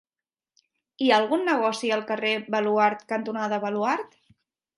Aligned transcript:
Hi 1.07 1.11
ha 1.11 1.19
algun 1.23 1.45
negoci 1.49 1.91
al 1.99 2.01
carrer 2.07 2.33
Baluard 2.57 3.05
cantonada 3.13 3.61
Baluard? 3.67 4.19